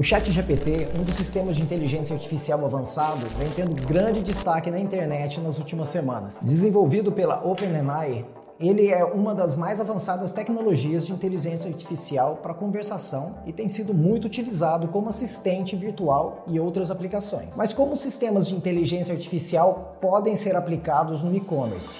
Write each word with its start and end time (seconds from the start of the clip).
O 0.00 0.02
ChatGPT, 0.02 0.88
um 0.98 1.02
dos 1.02 1.14
sistemas 1.14 1.54
de 1.54 1.60
inteligência 1.60 2.14
artificial 2.14 2.64
avançado, 2.64 3.26
vem 3.38 3.50
tendo 3.50 3.74
grande 3.84 4.22
destaque 4.22 4.70
na 4.70 4.80
internet 4.80 5.38
nas 5.38 5.58
últimas 5.58 5.90
semanas. 5.90 6.38
Desenvolvido 6.40 7.12
pela 7.12 7.46
OpenAI, 7.46 8.24
ele 8.58 8.88
é 8.88 9.04
uma 9.04 9.34
das 9.34 9.58
mais 9.58 9.78
avançadas 9.78 10.32
tecnologias 10.32 11.06
de 11.06 11.12
inteligência 11.12 11.70
artificial 11.70 12.36
para 12.36 12.54
conversação 12.54 13.40
e 13.44 13.52
tem 13.52 13.68
sido 13.68 13.92
muito 13.92 14.24
utilizado 14.24 14.88
como 14.88 15.10
assistente 15.10 15.76
virtual 15.76 16.44
e 16.46 16.58
outras 16.58 16.90
aplicações. 16.90 17.54
Mas 17.54 17.74
como 17.74 17.94
sistemas 17.94 18.48
de 18.48 18.54
inteligência 18.54 19.12
artificial 19.12 19.98
podem 20.00 20.34
ser 20.34 20.56
aplicados 20.56 21.22
no 21.22 21.36
e-commerce? 21.36 21.98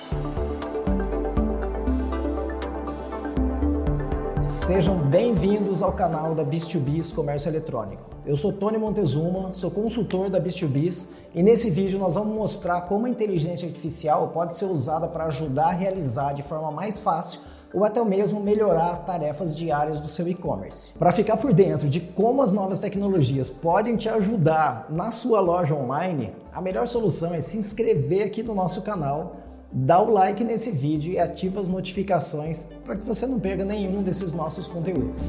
Sejam 4.70 4.98
bem-vindos 4.98 5.82
ao 5.82 5.94
canal 5.94 6.32
da 6.32 6.44
Biz2Biz 6.44 7.12
Comércio 7.12 7.48
Eletrônico. 7.48 8.04
Eu 8.24 8.36
sou 8.36 8.52
Tony 8.52 8.78
Montezuma, 8.78 9.52
sou 9.52 9.68
consultor 9.68 10.30
da 10.30 10.40
Biz2Biz 10.40 11.08
e 11.34 11.42
nesse 11.42 11.70
vídeo 11.70 11.98
nós 11.98 12.14
vamos 12.14 12.32
mostrar 12.32 12.82
como 12.82 13.04
a 13.04 13.08
inteligência 13.08 13.66
artificial 13.66 14.28
pode 14.28 14.56
ser 14.56 14.66
usada 14.66 15.08
para 15.08 15.24
ajudar 15.24 15.70
a 15.70 15.72
realizar 15.72 16.34
de 16.34 16.44
forma 16.44 16.70
mais 16.70 16.98
fácil 16.98 17.40
ou 17.74 17.84
até 17.84 18.02
mesmo 18.04 18.38
melhorar 18.38 18.92
as 18.92 19.02
tarefas 19.02 19.56
diárias 19.56 20.00
do 20.00 20.06
seu 20.06 20.28
e-commerce. 20.28 20.92
Para 20.96 21.12
ficar 21.12 21.36
por 21.36 21.52
dentro 21.52 21.88
de 21.88 21.98
como 21.98 22.40
as 22.40 22.52
novas 22.52 22.78
tecnologias 22.78 23.50
podem 23.50 23.96
te 23.96 24.08
ajudar 24.08 24.86
na 24.88 25.10
sua 25.10 25.40
loja 25.40 25.74
online, 25.74 26.32
a 26.52 26.60
melhor 26.60 26.86
solução 26.86 27.34
é 27.34 27.40
se 27.40 27.58
inscrever 27.58 28.24
aqui 28.24 28.40
no 28.40 28.54
nosso 28.54 28.82
canal 28.82 29.34
dá 29.72 30.00
o 30.00 30.10
like 30.10 30.42
nesse 30.44 30.72
vídeo 30.72 31.12
e 31.12 31.18
ativa 31.18 31.60
as 31.60 31.68
notificações 31.68 32.64
para 32.84 32.96
que 32.96 33.06
você 33.06 33.26
não 33.26 33.38
perca 33.38 33.64
nenhum 33.64 34.02
desses 34.02 34.32
nossos 34.32 34.66
conteúdos. 34.66 35.22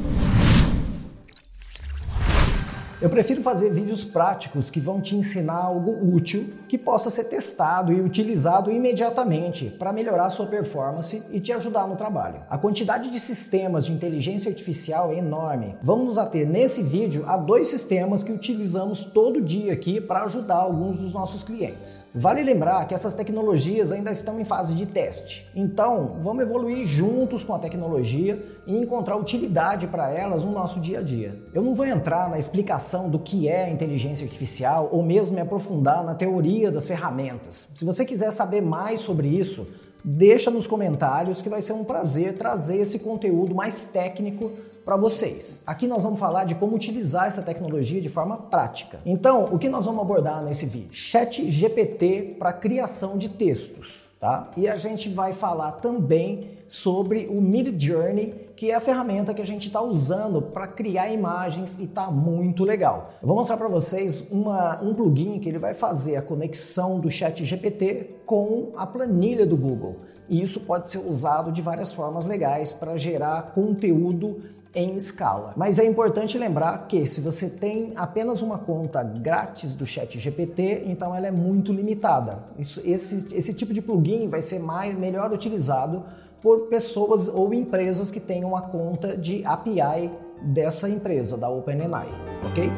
Eu 3.02 3.10
prefiro 3.10 3.42
fazer 3.42 3.72
vídeos 3.72 4.06
práticos 4.06 4.70
que 4.70 4.80
vão 4.80 5.02
te 5.02 5.16
ensinar 5.16 5.56
algo 5.56 6.16
útil 6.16 6.48
que 6.68 6.78
possa 6.78 7.10
ser 7.10 7.24
testado 7.24 7.92
e 7.92 8.00
utilizado 8.00 8.72
imediatamente 8.72 9.66
para 9.80 9.92
melhorar 9.92 10.30
sua 10.30 10.46
performance 10.46 11.24
e 11.32 11.40
te 11.40 11.52
ajudar 11.52 11.88
no 11.88 11.96
trabalho. 11.96 12.42
A 12.48 12.60
quantidade 12.60 13.10
de 13.10 13.20
sistemas 13.20 13.88
de 13.88 13.92
inteligência 13.92 14.50
artificial 14.52 15.12
é 15.12 15.18
enorme. 15.18 15.76
Vamos 15.82 16.06
nos 16.06 16.18
ater 16.20 16.48
nesse 16.48 16.84
vídeo 16.84 17.24
a 17.26 17.38
dois 17.38 17.70
sistemas 17.70 18.24
que 18.24 18.32
utilizamos 18.32 19.06
todo 19.06 19.42
dia 19.42 19.74
aqui 19.74 20.00
para 20.00 20.26
ajudar 20.26 20.58
alguns 20.58 21.00
dos 21.00 21.12
nossos 21.12 21.44
clientes. 21.44 22.06
Vale 22.14 22.44
lembrar 22.44 22.86
que 22.86 22.94
essas 22.94 23.16
tecnologias 23.16 23.92
ainda 23.92 24.12
estão 24.12 24.40
em 24.40 24.46
fase 24.46 24.76
de 24.76 24.86
teste, 24.86 25.50
então 25.56 26.18
vamos 26.22 26.44
evoluir 26.44 26.86
juntos 26.86 27.44
com 27.44 27.56
a 27.56 27.60
tecnologia 27.60 28.61
e 28.66 28.78
encontrar 28.78 29.18
utilidade 29.18 29.88
para 29.88 30.12
elas 30.12 30.44
no 30.44 30.52
nosso 30.52 30.80
dia 30.80 31.00
a 31.00 31.02
dia. 31.02 31.42
Eu 31.54 31.62
não 31.62 31.74
vou 31.74 31.86
entrar 31.86 32.30
na 32.30 32.38
explicação 32.38 33.10
do 33.10 33.20
que 33.20 33.48
é 33.48 33.70
inteligência 33.70 34.24
artificial 34.24 34.90
ou 34.92 35.04
mesmo 35.04 35.36
me 35.36 35.42
aprofundar 35.42 36.04
na 36.04 36.14
teoria 36.14 36.72
das 36.72 36.88
ferramentas. 36.88 37.74
Se 37.76 37.84
você 37.84 38.06
quiser 38.06 38.32
saber 38.32 38.62
mais 38.62 39.02
sobre 39.02 39.28
isso, 39.28 39.68
deixa 40.04 40.52
nos 40.52 40.68
comentários 40.68 41.42
que 41.42 41.50
vai 41.50 41.62
ser 41.62 41.74
um 41.74 41.84
prazer 41.84 42.38
trazer 42.38 42.78
esse 42.78 43.00
conteúdo 43.00 43.56
mais 43.56 43.88
técnico 43.88 44.52
para 44.86 44.98
vocês. 44.98 45.62
Aqui 45.66 45.88
nós 45.88 46.04
vamos 46.04 46.20
falar 46.20 46.44
de 46.44 46.56
como 46.56 46.76
utilizar 46.76 47.28
essa 47.28 47.42
tecnologia 47.42 48.02
de 48.02 48.10
forma 48.10 48.38
prática. 48.38 49.00
Então, 49.06 49.46
o 49.52 49.60
que 49.60 49.70
nós 49.70 49.86
vamos 49.86 50.02
abordar 50.02 50.44
nesse 50.44 50.66
vídeo? 50.66 50.90
Chat 50.92 51.50
GPT 51.50 52.36
para 52.40 52.52
criação 52.52 53.18
de 53.18 53.30
textos, 53.30 54.06
tá? 54.20 54.50
E 54.58 54.68
a 54.68 54.78
gente 54.78 55.10
vai 55.10 55.34
falar 55.34 55.74
também 55.74 56.61
sobre 56.72 57.28
o 57.30 57.42
Mid 57.42 57.78
Journey, 57.78 58.50
que 58.56 58.72
é 58.72 58.76
a 58.76 58.80
ferramenta 58.80 59.34
que 59.34 59.42
a 59.42 59.46
gente 59.46 59.68
está 59.68 59.82
usando 59.82 60.42
para 60.42 60.66
criar 60.68 61.12
imagens 61.12 61.78
e 61.80 61.84
está 61.84 62.10
muito 62.10 62.64
legal. 62.64 63.16
Eu 63.22 63.28
vou 63.28 63.36
mostrar 63.36 63.58
para 63.58 63.68
vocês 63.68 64.24
uma, 64.32 64.82
um 64.82 64.94
plugin 64.94 65.38
que 65.38 65.50
ele 65.50 65.60
vai 65.60 65.74
fazer 65.74 66.16
a 66.16 66.22
conexão 66.22 67.02
do 67.02 67.12
Chat 67.12 67.44
GPT 67.44 68.22
com 68.26 68.72
a 68.78 68.88
planilha 68.88 69.46
do 69.46 69.58
Google. 69.58 69.98
E 70.30 70.42
isso 70.42 70.62
pode 70.62 70.90
ser 70.90 71.00
usado 71.00 71.52
de 71.52 71.62
várias 71.62 71.92
formas 71.92 72.26
legais 72.26 72.72
para 72.72 72.96
gerar 72.96 73.52
conteúdo 73.52 74.42
em 74.74 74.96
escala. 74.96 75.54
Mas 75.58 75.78
é 75.78 75.86
importante 75.86 76.38
lembrar 76.38 76.88
que 76.88 77.06
se 77.06 77.20
você 77.20 77.50
tem 77.50 77.92
apenas 77.98 78.42
uma 78.42 78.58
conta 78.58 79.04
grátis 79.04 79.76
do 79.76 79.86
Chat 79.86 80.18
GPT, 80.18 80.84
então 80.86 81.14
ela 81.14 81.28
é 81.28 81.32
muito 81.32 81.74
limitada. 81.74 82.46
Isso, 82.58 82.82
esse, 82.86 83.36
esse 83.36 83.54
tipo 83.54 83.74
de 83.74 83.82
plugin 83.82 84.30
vai 84.30 84.42
ser 84.42 84.60
mais, 84.60 84.98
melhor 84.98 85.34
utilizado 85.34 86.06
por 86.42 86.68
pessoas 86.68 87.28
ou 87.28 87.54
empresas 87.54 88.10
que 88.10 88.20
tenham 88.20 88.50
uma 88.50 88.64
conta 88.64 89.16
de 89.16 89.46
API 89.46 90.12
dessa 90.42 90.90
empresa, 90.90 91.38
da 91.38 91.50
OpenAI, 91.50 92.08
ok? 92.50 92.72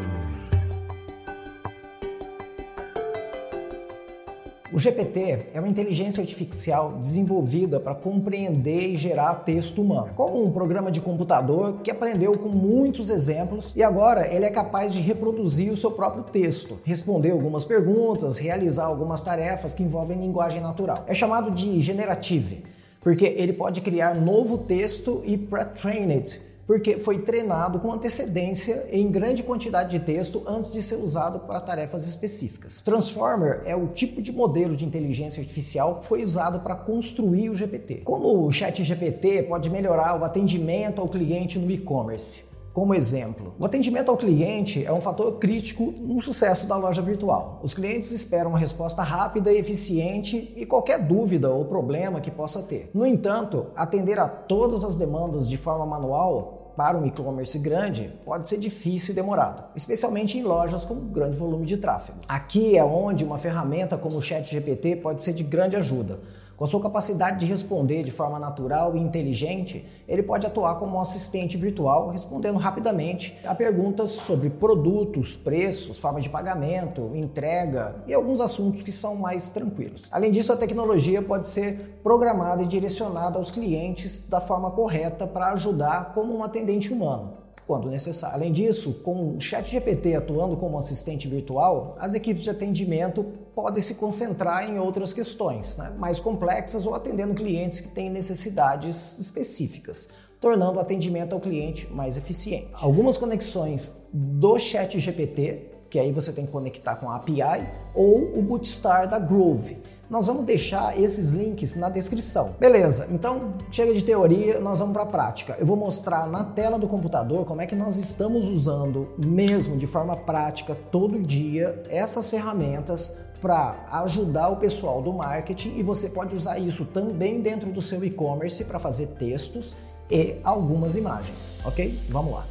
O 4.74 4.79
GPT 4.79 5.50
é 5.53 5.59
uma 5.59 5.68
inteligência 5.68 6.19
artificial 6.19 6.94
desenvolvida 6.94 7.79
para 7.79 7.94
compreender 7.94 8.90
e 8.90 8.97
gerar 8.97 9.35
texto 9.35 9.84
humano, 9.84 10.09
como 10.16 10.44
um 10.44 10.51
programa 10.51 10.90
de 10.91 11.00
computador 11.00 11.81
que 11.84 11.91
aprendeu 11.91 12.35
com 12.40 12.50
muitos 12.50 13.12
exemplos 13.12 13.72
e 13.75 13.84
agora 13.84 14.34
ele 14.34 14.45
é 14.45 14.50
capaz 14.50 14.91
de 14.91 15.00
reproduzir 15.00 15.72
o 15.72 15.78
seu 15.78 15.91
próprio 15.91 16.24
texto, 16.24 16.80
responder 16.84 17.30
algumas 17.30 17.63
perguntas, 17.63 18.40
realizar 18.40 18.85
algumas 18.85 19.22
tarefas 19.22 19.75
que 19.75 19.84
envolvem 19.84 20.19
linguagem 20.19 20.59
natural. 20.59 21.03
É 21.06 21.13
chamado 21.13 21.51
de 21.51 21.80
generative 21.80 22.63
porque 23.03 23.25
ele 23.25 23.53
pode 23.53 23.81
criar 23.81 24.15
novo 24.15 24.57
texto 24.59 25.21
e 25.25 25.37
pre-trained, 25.37 26.39
porque 26.65 26.97
foi 26.97 27.19
treinado 27.19 27.79
com 27.79 27.91
antecedência 27.91 28.87
em 28.89 29.11
grande 29.11 29.43
quantidade 29.43 29.91
de 29.91 29.99
texto 29.99 30.41
antes 30.47 30.71
de 30.71 30.81
ser 30.81 30.95
usado 30.95 31.41
para 31.41 31.59
tarefas 31.59 32.07
específicas. 32.07 32.81
Transformer 32.81 33.61
é 33.65 33.75
o 33.75 33.87
tipo 33.87 34.21
de 34.21 34.31
modelo 34.31 34.75
de 34.75 34.85
inteligência 34.85 35.41
artificial 35.41 35.99
que 35.99 36.07
foi 36.07 36.23
usado 36.23 36.61
para 36.61 36.75
construir 36.75 37.49
o 37.49 37.55
GPT. 37.55 38.01
Como 38.05 38.45
o 38.45 38.51
Chat 38.51 38.81
GPT 38.83 39.43
pode 39.43 39.69
melhorar 39.69 40.19
o 40.19 40.23
atendimento 40.23 41.01
ao 41.01 41.09
cliente 41.09 41.59
no 41.59 41.69
e-commerce? 41.69 42.52
Como 42.73 42.95
exemplo, 42.95 43.53
o 43.59 43.66
atendimento 43.66 44.09
ao 44.09 44.17
cliente 44.17 44.84
é 44.84 44.91
um 44.91 45.00
fator 45.00 45.38
crítico 45.38 45.94
no 46.00 46.19
sucesso 46.19 46.66
da 46.66 46.75
loja 46.75 47.03
virtual. 47.03 47.59
Os 47.61 47.72
clientes 47.72 48.09
esperam 48.09 48.50
uma 48.50 48.57
resposta 48.57 49.03
rápida 49.03 49.53
e 49.53 49.59
eficiente 49.59 50.51
e 50.56 50.66
qualquer 50.66 51.06
dúvida 51.06 51.51
ou 51.51 51.66
problema 51.66 52.19
que 52.19 52.31
possa 52.31 52.63
ter. 52.63 52.89
No 52.91 53.06
entanto, 53.06 53.67
atender 53.75 54.17
a 54.17 54.28
todas 54.28 54.83
as 54.83 54.95
demandas 54.95 55.47
de 55.47 55.56
forma 55.56 55.85
manual 55.85 56.73
para 56.75 56.97
um 56.97 57.06
e-commerce 57.06 57.59
grande 57.59 58.12
pode 58.25 58.47
ser 58.47 58.57
difícil 58.57 59.12
e 59.12 59.16
demorado, 59.16 59.66
especialmente 59.75 60.35
em 60.39 60.41
lojas 60.41 60.83
com 60.83 60.95
grande 60.95 61.38
volume 61.38 61.67
de 61.67 61.78
tráfego. 61.78 62.17
Aqui 62.28 62.75
é 62.75 62.83
onde 62.83 63.23
uma 63.23 63.38
ferramenta 63.38 64.00
como 64.00 64.17
o 64.17 64.22
ChatGPT 64.22 64.95
pode 64.95 65.22
ser 65.22 65.33
de 65.33 65.44
grande 65.44 65.75
ajuda 65.75 66.19
com 66.55 66.63
a 66.63 66.67
sua 66.67 66.81
capacidade 66.81 67.39
de 67.39 67.45
responder 67.45 68.03
de 68.03 68.11
forma 68.11 68.37
natural 68.37 68.95
e 68.95 68.99
inteligente, 68.99 69.85
ele 70.07 70.21
pode 70.21 70.45
atuar 70.45 70.75
como 70.75 70.97
um 70.97 71.01
assistente 71.01 71.57
virtual, 71.57 72.09
respondendo 72.09 72.57
rapidamente 72.57 73.37
a 73.43 73.55
perguntas 73.55 74.11
sobre 74.11 74.49
produtos, 74.49 75.35
preços, 75.35 75.97
forma 75.97 76.21
de 76.21 76.29
pagamento, 76.29 77.11
entrega 77.15 77.95
e 78.07 78.13
alguns 78.13 78.39
assuntos 78.39 78.83
que 78.83 78.91
são 78.91 79.15
mais 79.15 79.49
tranquilos. 79.49 80.07
Além 80.11 80.31
disso, 80.31 80.53
a 80.53 80.57
tecnologia 80.57 81.21
pode 81.21 81.47
ser 81.47 81.99
programada 82.03 82.61
e 82.61 82.67
direcionada 82.67 83.39
aos 83.39 83.49
clientes 83.49 84.29
da 84.29 84.39
forma 84.39 84.71
correta 84.71 85.25
para 85.25 85.53
ajudar 85.53 86.13
como 86.13 86.37
um 86.37 86.43
atendente 86.43 86.93
humano 86.93 87.43
quando 87.65 87.89
necessário. 87.89 88.35
Além 88.35 88.51
disso, 88.51 89.01
com 89.03 89.35
o 89.35 89.41
ChatGPT 89.41 90.15
atuando 90.15 90.57
como 90.57 90.77
assistente 90.77 91.27
virtual, 91.27 91.95
as 91.99 92.13
equipes 92.13 92.43
de 92.43 92.49
atendimento 92.49 93.25
podem 93.55 93.81
se 93.81 93.95
concentrar 93.95 94.69
em 94.69 94.79
outras 94.79 95.13
questões 95.13 95.77
né, 95.77 95.93
mais 95.97 96.19
complexas 96.19 96.85
ou 96.85 96.95
atendendo 96.95 97.33
clientes 97.33 97.79
que 97.79 97.89
têm 97.89 98.09
necessidades 98.09 99.19
específicas, 99.19 100.09
tornando 100.39 100.77
o 100.77 100.81
atendimento 100.81 101.33
ao 101.33 101.39
cliente 101.39 101.91
mais 101.91 102.17
eficiente. 102.17 102.69
Algumas 102.73 103.17
conexões 103.17 104.07
do 104.11 104.59
ChatGPT, 104.59 105.71
que 105.89 106.00
aí 106.00 106.11
você 106.11 106.31
tem 106.31 106.45
que 106.45 106.51
conectar 106.51 106.95
com 106.95 107.09
a 107.09 107.15
API, 107.15 107.67
ou 107.94 108.38
o 108.38 108.41
Bootstar 108.41 109.07
da 109.07 109.19
Groove 109.19 109.77
nós 110.13 110.27
vamos 110.27 110.45
deixar 110.45 110.95
esses 111.01 111.31
links 111.31 111.75
na 111.75 111.89
descrição. 111.89 112.54
Beleza, 112.60 113.07
então 113.10 113.56
chega 113.71 113.92
de 113.95 114.04
teoria, 114.04 114.60
nós 114.60 114.77
vamos 114.77 114.94
para 114.94 115.01
a 115.01 115.07
prática. 115.07 115.57
Eu 115.60 115.65
vou 115.65 115.75
mostrar 115.75 116.27
na 116.27 116.44
tela 116.44 116.77
do 116.77 116.88
computador 116.88 117.45
como 117.45 117.63
é 117.63 117.65
que 117.65 117.75
nós 117.75 117.98
estamos 117.98 118.45
usando 118.45 119.10
mesmo 119.18 119.75
de 119.75 119.88
forma 119.88 120.15
prática 120.15 120.77
todo 120.92 121.19
dia 121.19 121.81
essas 121.89 122.30
ferramentas 122.30 123.21
para 123.42 123.88
ajudar 124.04 124.50
o 124.50 124.57
pessoal 124.57 125.01
do 125.01 125.12
marketing 125.12 125.80
e 125.80 125.81
você 125.81 126.10
pode 126.10 126.36
usar 126.36 126.59
isso 126.59 126.86
também 126.86 127.42
dentro 127.42 127.71
do 127.71 127.81
seu 127.81 128.06
e-commerce 128.06 128.63
para 128.66 128.77
fazer 128.77 129.07
textos 129.18 129.75
e 130.12 130.36
algumas 130.44 130.95
imagens, 130.95 131.54
ok? 131.66 132.00
Vamos 132.09 132.33
lá. 132.33 132.45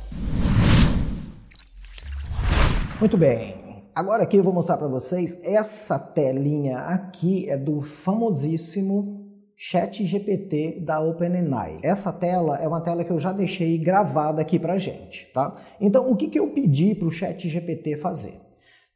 Muito 2.99 3.17
bem, 3.17 3.62
Agora 3.95 4.23
aqui 4.23 4.39
eu 4.39 4.43
vou 4.43 4.55
mostrar 4.55 4.79
para 4.79 4.89
vocês 4.89 5.45
essa 5.45 5.99
telinha 5.99 6.79
aqui 6.79 7.51
é 7.51 7.59
do 7.59 7.83
famosíssimo 7.83 9.21
Chat 9.55 10.07
GPT 10.07 10.81
da 10.81 10.99
OpenAI. 10.99 11.79
Essa 11.83 12.11
tela 12.11 12.57
é 12.57 12.67
uma 12.67 12.81
tela 12.81 13.05
que 13.05 13.13
eu 13.13 13.21
já 13.21 13.33
deixei 13.33 13.77
gravada 13.77 14.41
aqui 14.41 14.59
para 14.59 14.79
gente, 14.79 15.31
tá? 15.35 15.57
Então, 15.79 16.11
o 16.11 16.17
que, 16.17 16.29
que 16.29 16.39
eu 16.39 16.49
pedi 16.55 16.95
para 16.95 17.07
o 17.07 17.13
Chat 17.13 17.47
GPT 17.47 17.99
fazer? 17.99 18.41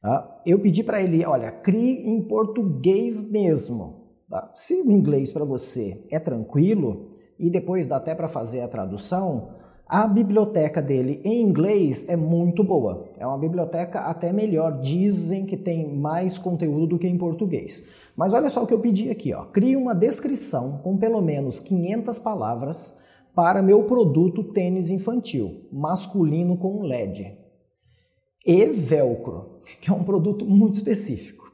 Tá? 0.01 0.41
Eu 0.47 0.59
pedi 0.61 0.83
para 0.83 1.03
ele, 1.03 1.27
olha, 1.27 1.53
crie 1.53 2.09
em 2.09 2.27
português 2.27 3.31
mesmo. 3.31 4.15
Tá? 4.31 4.51
Se 4.57 4.81
o 4.81 4.91
inglês 4.91 5.31
para 5.31 5.45
você 5.45 6.07
é 6.11 6.19
tranquilo 6.19 7.19
e 7.39 7.51
depois 7.51 7.87
dá 7.87 7.97
até 7.97 8.15
para 8.15 8.29
fazer 8.29 8.63
a 8.63 8.69
tradução, 8.69 9.51
a 9.89 10.05
biblioteca 10.09 10.83
dele 10.83 11.21
em 11.25 11.41
inglês 11.41 12.09
é 12.09 12.17
muito 12.17 12.65
boa. 12.65 13.09
É 13.19 13.25
uma 13.25 13.39
biblioteca 13.39 14.01
até 14.01 14.33
melhor. 14.33 14.81
Dizem 14.81 15.47
que 15.47 15.57
tem 15.57 15.97
mais 15.97 16.39
conteúdo 16.39 16.89
do 16.89 16.99
que 16.99 17.07
em 17.07 17.17
português. 17.17 17.87
Mas 18.17 18.33
olha 18.33 18.51
só 18.51 18.65
o 18.65 18.67
que 18.67 18.75
eu 18.75 18.81
pedi 18.81 19.11
aqui. 19.11 19.33
Ó. 19.33 19.45
Crie 19.45 19.77
uma 19.77 19.95
descrição 19.95 20.79
com 20.79 20.97
pelo 20.97 21.23
menos 21.23 21.61
500 21.61 22.19
palavras 22.19 23.01
para 23.33 23.63
meu 23.63 23.85
produto 23.85 24.43
tênis 24.43 24.91
infantil, 24.91 25.69
masculino 25.71 26.57
com 26.57 26.83
LED. 26.83 27.39
E 28.45 28.67
velcro, 28.67 29.61
que 29.81 29.89
é 29.89 29.93
um 29.93 30.03
produto 30.03 30.45
muito 30.45 30.75
específico. 30.75 31.53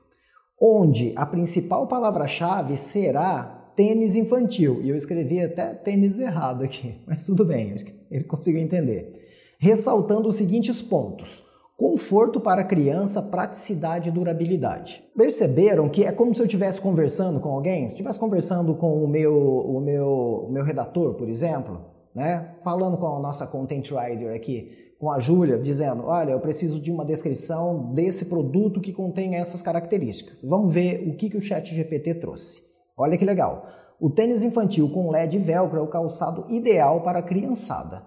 Onde 0.58 1.12
a 1.16 1.26
principal 1.26 1.86
palavra-chave 1.86 2.78
será 2.78 3.61
tênis 3.76 4.14
infantil. 4.14 4.80
E 4.82 4.90
eu 4.90 4.96
escrevi 4.96 5.40
até 5.40 5.74
tênis 5.74 6.18
errado 6.18 6.62
aqui, 6.64 6.94
mas 7.06 7.24
tudo 7.24 7.44
bem, 7.44 7.74
ele 8.10 8.24
conseguiu 8.24 8.60
entender. 8.60 9.20
Ressaltando 9.58 10.28
os 10.28 10.36
seguintes 10.36 10.82
pontos: 10.82 11.42
conforto 11.76 12.40
para 12.40 12.62
a 12.62 12.66
criança, 12.66 13.22
praticidade 13.22 14.08
e 14.08 14.12
durabilidade. 14.12 15.02
Perceberam 15.16 15.88
que 15.88 16.04
é 16.04 16.12
como 16.12 16.34
se 16.34 16.40
eu 16.40 16.46
estivesse 16.46 16.80
conversando 16.80 17.40
com 17.40 17.50
alguém? 17.50 17.86
Se 17.86 17.92
estivesse 17.92 18.18
conversando 18.18 18.74
com 18.74 19.02
o 19.02 19.08
meu, 19.08 19.34
o 19.34 19.80
meu, 19.80 20.08
o 20.48 20.52
meu 20.52 20.64
redator, 20.64 21.14
por 21.14 21.28
exemplo, 21.28 21.80
né? 22.14 22.56
falando 22.62 22.96
com 22.96 23.06
a 23.06 23.20
nossa 23.20 23.46
content 23.46 23.90
writer 23.90 24.34
aqui, 24.34 24.70
com 24.98 25.10
a 25.10 25.18
Júlia, 25.18 25.58
dizendo: 25.58 26.04
Olha, 26.06 26.30
eu 26.30 26.40
preciso 26.40 26.80
de 26.80 26.90
uma 26.90 27.04
descrição 27.04 27.92
desse 27.92 28.26
produto 28.26 28.80
que 28.80 28.92
contém 28.92 29.34
essas 29.34 29.60
características. 29.60 30.40
Vamos 30.42 30.72
ver 30.72 31.08
o 31.08 31.16
que, 31.16 31.28
que 31.28 31.36
o 31.36 31.42
Chat 31.42 31.74
GPT 31.74 32.14
trouxe. 32.14 32.71
Olha 32.96 33.16
que 33.16 33.24
legal. 33.24 33.66
O 34.00 34.10
tênis 34.10 34.42
infantil 34.42 34.90
com 34.90 35.10
LED 35.10 35.38
velcro 35.38 35.78
é 35.78 35.82
o 35.82 35.88
calçado 35.88 36.46
ideal 36.52 37.02
para 37.02 37.20
a 37.20 37.22
criançada. 37.22 38.02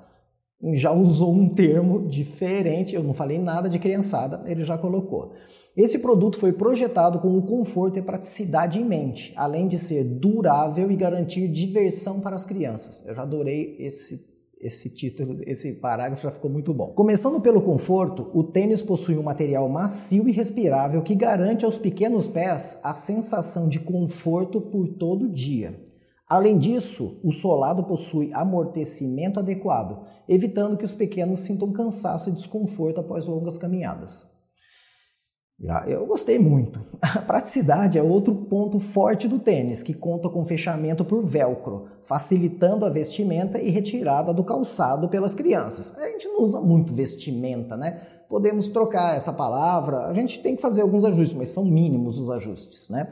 Já 0.73 0.91
usou 0.91 1.33
um 1.33 1.47
termo 1.47 2.07
diferente, 2.07 2.95
eu 2.95 3.03
não 3.03 3.13
falei 3.13 3.37
nada 3.37 3.69
de 3.69 3.77
criançada, 3.77 4.43
ele 4.49 4.63
já 4.63 4.77
colocou. 4.77 5.33
Esse 5.75 5.99
produto 5.99 6.39
foi 6.39 6.53
projetado 6.53 7.19
com 7.19 7.37
o 7.37 7.45
conforto 7.45 7.99
e 7.99 8.01
praticidade 8.01 8.79
em 8.79 8.85
mente, 8.85 9.33
além 9.35 9.67
de 9.67 9.77
ser 9.77 10.03
durável 10.03 10.89
e 10.89 10.95
garantir 10.95 11.47
diversão 11.49 12.21
para 12.21 12.35
as 12.35 12.45
crianças. 12.45 13.05
Eu 13.05 13.13
já 13.13 13.21
adorei 13.21 13.75
esse 13.79 14.34
esse 14.65 14.89
título, 14.89 15.35
esse 15.45 15.79
parágrafo 15.79 16.23
já 16.23 16.31
ficou 16.31 16.49
muito 16.49 16.73
bom. 16.73 16.87
Começando 16.93 17.41
pelo 17.41 17.61
conforto, 17.61 18.31
o 18.33 18.43
tênis 18.43 18.81
possui 18.81 19.15
um 19.15 19.23
material 19.23 19.69
macio 19.69 20.27
e 20.27 20.31
respirável 20.31 21.03
que 21.03 21.13
garante 21.13 21.63
aos 21.63 21.77
pequenos 21.77 22.27
pés 22.27 22.79
a 22.83 22.93
sensação 22.93 23.69
de 23.69 23.79
conforto 23.79 24.59
por 24.59 24.87
todo 24.97 25.25
o 25.25 25.31
dia. 25.31 25.79
Além 26.27 26.57
disso, 26.57 27.19
o 27.23 27.31
solado 27.31 27.83
possui 27.83 28.33
amortecimento 28.33 29.39
adequado, 29.39 30.03
evitando 30.27 30.75
que 30.75 30.85
os 30.85 30.95
pequenos 30.95 31.41
sintam 31.41 31.71
cansaço 31.71 32.31
e 32.31 32.33
desconforto 32.33 32.99
após 32.99 33.27
longas 33.27 33.59
caminhadas. 33.59 34.34
Eu 35.87 36.05
gostei 36.05 36.37
muito. 36.37 36.81
A 37.01 37.19
praticidade 37.23 37.97
é 37.97 38.03
outro 38.03 38.35
ponto 38.35 38.77
forte 38.79 39.27
do 39.27 39.39
tênis, 39.39 39.81
que 39.81 39.93
conta 39.93 40.29
com 40.29 40.43
fechamento 40.43 41.05
por 41.05 41.23
velcro, 41.23 41.87
facilitando 42.03 42.85
a 42.85 42.89
vestimenta 42.89 43.59
e 43.59 43.69
retirada 43.69 44.33
do 44.33 44.43
calçado 44.43 45.07
pelas 45.07 45.33
crianças. 45.33 45.97
A 45.97 46.07
gente 46.09 46.27
não 46.27 46.43
usa 46.43 46.59
muito 46.59 46.93
vestimenta, 46.93 47.77
né? 47.77 48.01
Podemos 48.27 48.67
trocar 48.67 49.15
essa 49.15 49.31
palavra, 49.31 50.07
a 50.07 50.13
gente 50.13 50.41
tem 50.41 50.55
que 50.55 50.61
fazer 50.61 50.81
alguns 50.81 51.05
ajustes, 51.05 51.37
mas 51.37 51.49
são 51.49 51.63
mínimos 51.63 52.19
os 52.19 52.29
ajustes, 52.29 52.89
né? 52.89 53.07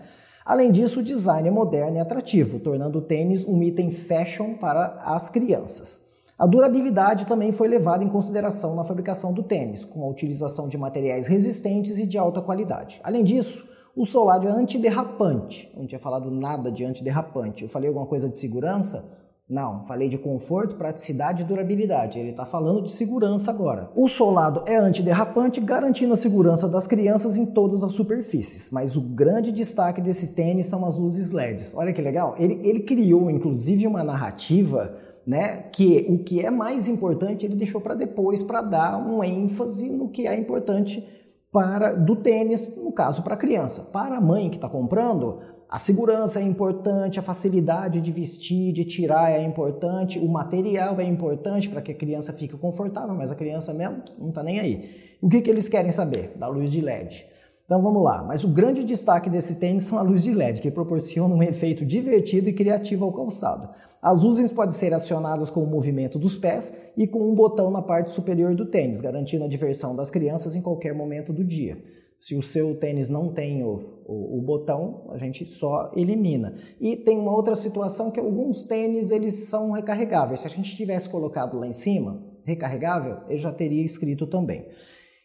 Além 0.46 0.72
disso, 0.72 1.00
o 1.00 1.04
design 1.04 1.48
é 1.48 1.52
moderno 1.52 1.98
e 1.98 2.00
atrativo, 2.02 2.60
tornando 2.60 3.00
o 3.00 3.02
tênis 3.02 3.48
um 3.48 3.64
item 3.64 3.90
fashion 3.90 4.56
para 4.56 5.02
as 5.06 5.30
crianças. 5.30 6.13
A 6.44 6.46
durabilidade 6.46 7.26
também 7.26 7.54
foi 7.54 7.70
levada 7.70 8.04
em 8.04 8.10
consideração 8.10 8.76
na 8.76 8.84
fabricação 8.84 9.32
do 9.32 9.44
tênis, 9.44 9.86
com 9.86 10.04
a 10.04 10.10
utilização 10.10 10.68
de 10.68 10.78
materiais 10.78 11.26
resistentes 11.26 11.98
e 11.98 12.06
de 12.06 12.18
alta 12.18 12.42
qualidade. 12.42 13.00
Além 13.02 13.24
disso, 13.24 13.66
o 13.96 14.06
solado 14.06 14.46
é 14.46 14.52
antiderrapante. 14.52 15.72
Eu 15.74 15.80
não 15.80 15.88
tinha 15.88 16.02
falado 16.02 16.30
nada 16.30 16.70
de 16.70 16.84
antiderrapante. 16.84 17.64
Eu 17.64 17.70
falei 17.70 17.88
alguma 17.88 18.06
coisa 18.06 18.28
de 18.28 18.38
segurança? 18.38 19.10
Não, 19.50 19.86
falei 19.86 20.10
de 20.10 20.18
conforto, 20.18 20.76
praticidade 20.76 21.44
e 21.44 21.46
durabilidade. 21.46 22.20
Ele 22.20 22.32
está 22.32 22.46
falando 22.46 22.82
de 22.82 22.92
segurança 22.92 23.50
agora. 23.50 23.90
O 23.96 24.10
solado 24.10 24.64
é 24.68 24.76
antiderrapante, 24.76 25.62
garantindo 25.62 26.12
a 26.12 26.18
segurança 26.18 26.68
das 26.68 26.86
crianças 26.86 27.38
em 27.38 27.54
todas 27.54 27.86
as 27.86 27.94
superfícies. 27.94 28.70
Mas 28.70 28.98
o 28.98 29.02
grande 29.02 29.50
destaque 29.50 30.02
desse 30.02 30.36
tênis 30.36 30.68
são 30.68 30.86
as 30.86 30.98
luzes 30.98 31.32
LEDs. 31.32 31.74
Olha 31.74 31.94
que 31.94 32.02
legal. 32.02 32.36
Ele, 32.38 32.60
ele 32.68 32.82
criou, 32.82 33.32
inclusive, 33.32 33.88
uma 33.88 34.04
narrativa 34.04 34.94
né, 35.26 35.64
que 35.72 36.06
o 36.10 36.24
que 36.24 36.46
é 36.46 36.52
mais 36.52 36.88
importante 36.88 37.46
ele 37.46 37.56
deixou 37.56 37.80
para 37.80 37.94
depois 37.94 38.44
para 38.44 38.62
dar 38.62 38.98
um 38.98 39.24
ênfase 39.24 39.90
no 39.90 40.10
que 40.10 40.28
é 40.28 40.36
importante 40.36 41.08
para 41.52 41.94
do 41.94 42.16
tênis, 42.16 42.76
no 42.78 42.92
caso 42.92 43.22
para 43.22 43.36
a 43.36 43.38
criança. 43.38 43.90
Para 43.94 44.18
a 44.18 44.22
mãe 44.22 44.50
que 44.50 44.56
está 44.56 44.68
comprando, 44.68 45.40
a 45.70 45.80
segurança 45.80 46.40
é 46.40 46.44
importante, 46.44 47.20
a 47.20 47.24
facilidade 47.24 48.02
de 48.02 48.12
vestir, 48.12 48.74
de 48.74 48.84
tirar 48.84 49.32
é 49.32 49.44
importante, 49.44 50.20
o 50.20 50.28
material 50.28 51.00
é 51.00 51.04
importante 51.04 51.70
para 51.70 51.82
que 51.82 51.92
a 51.92 51.96
criança 51.96 52.34
fique 52.34 52.58
confortável, 52.58 53.16
mas 53.16 53.32
a 53.32 53.36
criança 53.36 53.74
mesmo 53.74 54.04
não 54.20 54.30
está 54.30 54.44
nem 54.44 54.60
aí. 54.60 54.90
O 55.22 55.30
que, 55.30 55.42
que 55.42 55.50
eles 55.50 55.70
querem 55.70 55.92
saber? 55.92 56.34
Da 56.38 56.48
luz 56.48 56.72
de 56.72 56.82
LED. 56.82 57.26
Então 57.66 57.82
vamos 57.82 58.04
lá, 58.04 58.24
mas 58.24 58.44
o 58.44 58.50
grande 58.50 58.84
destaque 58.84 59.30
desse 59.30 59.60
tênis 59.60 59.84
são 59.84 59.98
a 59.98 60.02
luz 60.02 60.22
de 60.22 60.34
LED, 60.34 60.60
que 60.60 60.70
proporciona 60.70 61.34
um 61.34 61.42
efeito 61.42 61.86
divertido 61.86 62.50
e 62.50 62.54
criativo 62.54 63.06
ao 63.06 63.14
calçado. 63.14 63.70
As 64.04 64.22
luzes 64.22 64.52
podem 64.52 64.76
ser 64.76 64.94
acionadas 64.94 65.50
com 65.50 65.64
o 65.64 65.66
movimento 65.66 66.20
dos 66.20 66.36
pés 66.36 66.92
e 66.98 67.08
com 67.08 67.22
um 67.22 67.34
botão 67.34 67.72
na 67.72 67.82
parte 67.82 68.12
superior 68.12 68.54
do 68.54 68.66
tênis, 68.66 69.00
garantindo 69.00 69.46
a 69.46 69.48
diversão 69.48 69.96
das 69.96 70.12
crianças 70.12 70.58
em 70.58 70.62
qualquer 70.62 70.94
momento 70.94 71.32
do 71.32 71.42
dia. 71.42 71.82
Se 72.20 72.36
o 72.36 72.44
seu 72.44 72.78
tênis 72.78 73.08
não 73.08 73.34
tem 73.34 73.64
o, 73.64 74.02
o, 74.06 74.40
o, 74.40 74.42
botão, 74.42 75.10
a 75.12 75.18
gente 75.18 75.46
só 75.46 75.90
elimina. 75.96 76.54
E 76.82 76.98
tem 76.98 77.18
uma 77.18 77.34
outra 77.34 77.56
situação 77.56 78.12
que 78.12 78.20
alguns 78.20 78.66
tênis 78.66 79.10
eles 79.10 79.48
são 79.48 79.72
recarregáveis. 79.72 80.42
Se 80.42 80.48
a 80.48 80.50
gente 80.50 80.76
tivesse 80.76 81.08
colocado 81.08 81.58
lá 81.58 81.66
em 81.66 81.74
cima, 81.74 82.22
recarregável, 82.44 83.20
ele 83.30 83.40
já 83.40 83.54
teria 83.54 83.86
escrito 83.86 84.28
também. 84.28 84.66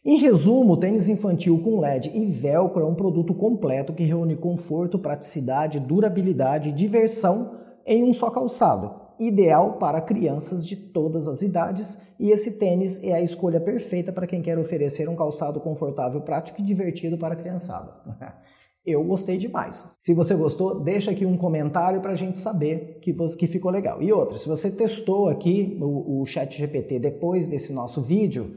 Em 0.05 0.19
resumo, 0.19 0.75
o 0.75 0.77
tênis 0.77 1.09
infantil 1.09 1.61
com 1.65 1.81
LED 1.81 2.13
e 2.15 2.27
velcro 2.27 2.85
é 2.85 2.87
um 2.87 2.95
produto 2.95 3.35
completo 3.35 3.93
que 3.93 4.05
reúne 4.05 4.37
conforto, 4.37 5.01
praticidade, 5.01 5.81
durabilidade 5.81 6.69
e 6.69 6.73
diversão 6.73 7.67
em 7.89 8.05
um 8.05 8.13
só 8.13 8.31
calçado, 8.31 9.09
ideal 9.19 9.79
para 9.79 10.01
crianças 10.01 10.65
de 10.65 10.77
todas 10.77 11.27
as 11.27 11.41
idades, 11.41 12.15
e 12.21 12.31
esse 12.31 12.59
tênis 12.59 13.03
é 13.03 13.15
a 13.15 13.23
escolha 13.23 13.61
perfeita 13.61 14.13
para 14.13 14.27
quem 14.27 14.43
quer 14.43 14.59
oferecer 14.59 15.09
um 15.09 15.17
calçado 15.17 15.59
confortável, 15.59 16.21
prático 16.21 16.61
e 16.61 16.65
divertido 16.65 17.17
para 17.17 17.35
a 17.35 17.37
criançada. 17.37 17.91
Eu 18.87 19.05
gostei 19.05 19.37
demais. 19.37 19.97
Se 19.99 20.15
você 20.15 20.35
gostou, 20.35 20.83
deixa 20.83 21.11
aqui 21.11 21.27
um 21.27 21.37
comentário 21.37 22.01
para 22.01 22.13
a 22.13 22.17
gente 22.17 22.39
saber 22.39 23.01
que, 23.03 23.13
que 23.13 23.47
ficou 23.47 23.71
legal. 23.71 24.03
E 24.03 24.11
outra, 24.13 24.39
se 24.39 24.49
você 24.49 24.71
testou 24.71 25.29
aqui 25.29 25.77
o, 25.81 26.23
o 26.23 26.27
Chat 26.27 26.57
GPT 26.57 26.99
depois 26.99 27.47
desse 27.47 27.71
nosso 27.73 28.01
vídeo, 28.01 28.55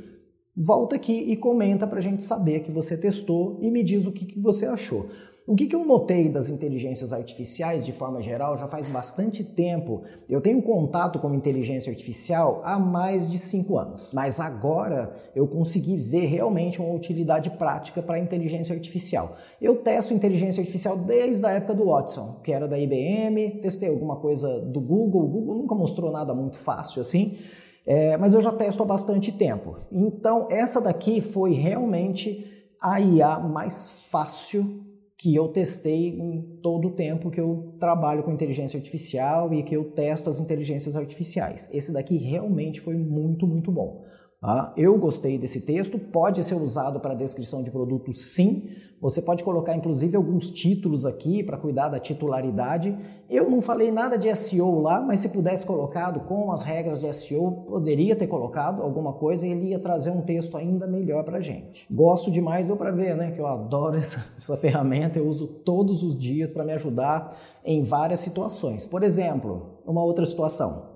volta 0.55 0.95
aqui 0.95 1.13
e 1.13 1.35
comenta 1.35 1.85
para 1.85 1.99
a 1.99 2.01
gente 2.01 2.23
saber 2.23 2.61
que 2.61 2.71
você 2.71 2.95
testou 2.97 3.59
e 3.61 3.69
me 3.69 3.83
diz 3.83 4.05
o 4.05 4.11
que, 4.11 4.25
que 4.25 4.39
você 4.39 4.65
achou. 4.65 5.09
O 5.47 5.55
que, 5.55 5.65
que, 5.65 5.75
eu 5.75 5.83
notei 5.83 6.29
das 6.29 6.49
inteligências 6.49 7.11
artificiais 7.11 7.83
de 7.83 7.91
forma 7.91 8.21
geral 8.21 8.55
já 8.57 8.67
faz 8.67 8.87
bastante 8.87 9.43
tempo. 9.43 10.03
Eu 10.29 10.39
tenho 10.39 10.61
contato 10.61 11.17
com 11.17 11.33
inteligência 11.33 11.91
artificial 11.91 12.61
há 12.63 12.77
mais 12.77 13.27
de 13.29 13.39
cinco 13.39 13.75
anos, 13.77 14.11
mas 14.13 14.39
agora 14.39 15.11
eu 15.35 15.47
consegui 15.47 15.97
ver 15.97 16.25
realmente 16.25 16.79
uma 16.79 16.93
utilidade 16.93 17.49
prática 17.49 18.03
para 18.03 18.17
a 18.17 18.19
inteligência 18.19 18.75
artificial. 18.75 19.35
Eu 19.59 19.77
testo 19.77 20.13
inteligência 20.13 20.61
artificial 20.61 20.99
desde 20.99 21.43
a 21.43 21.51
época 21.51 21.73
do 21.73 21.85
Watson, 21.85 22.39
que 22.43 22.51
era 22.51 22.67
da 22.67 22.77
IBM, 22.77 23.61
testei 23.61 23.89
alguma 23.89 24.17
coisa 24.17 24.59
do 24.59 24.79
Google, 24.79 25.23
o 25.23 25.27
Google 25.27 25.55
nunca 25.55 25.73
mostrou 25.73 26.11
nada 26.11 26.35
muito 26.35 26.59
fácil 26.59 27.01
assim. 27.01 27.39
É, 27.83 28.15
mas 28.15 28.35
eu 28.35 28.43
já 28.43 28.51
testo 28.51 28.83
há 28.83 28.85
bastante 28.85 29.31
tempo. 29.31 29.75
Então, 29.91 30.47
essa 30.51 30.79
daqui 30.79 31.19
foi 31.19 31.53
realmente 31.53 32.45
a 32.79 33.01
IA 33.01 33.39
mais 33.39 33.89
fácil 34.11 34.90
que 35.21 35.35
eu 35.35 35.49
testei 35.49 36.07
em 36.07 36.41
todo 36.63 36.87
o 36.87 36.91
tempo 36.95 37.29
que 37.29 37.39
eu 37.39 37.75
trabalho 37.79 38.23
com 38.23 38.33
inteligência 38.33 38.75
artificial 38.75 39.53
e 39.53 39.61
que 39.61 39.75
eu 39.75 39.91
testo 39.91 40.31
as 40.31 40.39
inteligências 40.39 40.95
artificiais. 40.95 41.69
Esse 41.71 41.93
daqui 41.93 42.17
realmente 42.17 42.81
foi 42.81 42.95
muito, 42.95 43.45
muito 43.45 43.71
bom. 43.71 44.03
Ah, 44.43 44.73
eu 44.75 44.97
gostei 44.97 45.37
desse 45.37 45.67
texto, 45.67 45.99
pode 45.99 46.43
ser 46.43 46.55
usado 46.55 46.99
para 46.99 47.13
descrição 47.13 47.61
de 47.61 47.69
produto 47.69 48.11
sim. 48.11 48.69
Você 48.99 49.21
pode 49.21 49.43
colocar 49.43 49.75
inclusive 49.75 50.15
alguns 50.15 50.49
títulos 50.49 51.05
aqui 51.05 51.43
para 51.43 51.57
cuidar 51.57 51.89
da 51.89 51.99
titularidade. 51.99 52.97
Eu 53.29 53.47
não 53.51 53.61
falei 53.61 53.91
nada 53.91 54.17
de 54.17 54.35
SEO 54.35 54.79
lá, 54.79 54.99
mas 54.99 55.19
se 55.19 55.29
pudesse 55.29 55.63
colocado 55.63 56.21
com 56.21 56.51
as 56.51 56.63
regras 56.63 56.99
de 56.99 57.13
SEO, 57.13 57.65
poderia 57.67 58.15
ter 58.15 58.25
colocado 58.25 58.81
alguma 58.81 59.13
coisa 59.13 59.45
e 59.45 59.51
ele 59.51 59.69
ia 59.69 59.79
trazer 59.79 60.09
um 60.09 60.21
texto 60.21 60.57
ainda 60.57 60.87
melhor 60.87 61.23
para 61.23 61.39
gente. 61.39 61.85
Gosto 61.91 62.31
demais, 62.31 62.65
deu 62.65 62.75
para 62.75 62.89
ver, 62.89 63.15
né, 63.15 63.29
que 63.29 63.39
eu 63.39 63.45
adoro 63.45 63.95
essa, 63.95 64.25
essa 64.39 64.57
ferramenta, 64.57 65.19
eu 65.19 65.27
uso 65.27 65.45
todos 65.47 66.01
os 66.01 66.17
dias 66.17 66.51
para 66.51 66.65
me 66.65 66.73
ajudar 66.73 67.37
em 67.63 67.83
várias 67.83 68.21
situações. 68.21 68.87
Por 68.87 69.03
exemplo, 69.03 69.81
uma 69.85 70.03
outra 70.03 70.25
situação. 70.25 70.89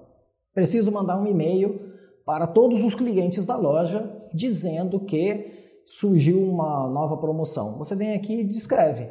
Preciso 0.52 0.92
mandar 0.92 1.20
um 1.20 1.28
e-mail 1.28 1.85
para 2.26 2.48
todos 2.48 2.84
os 2.84 2.96
clientes 2.96 3.46
da 3.46 3.56
loja 3.56 4.12
dizendo 4.34 5.00
que 5.00 5.54
surgiu 5.86 6.42
uma 6.42 6.90
nova 6.90 7.18
promoção. 7.18 7.78
Você 7.78 7.96
vem 7.96 8.14
aqui 8.14 8.40
e 8.40 8.44
descreve. 8.44 9.08